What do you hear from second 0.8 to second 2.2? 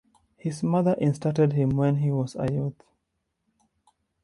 instructed him when he